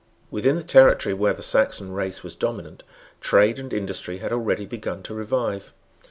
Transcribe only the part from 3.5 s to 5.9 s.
and industry had already begun to revive.